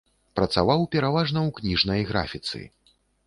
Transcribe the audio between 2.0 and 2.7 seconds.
графіцы.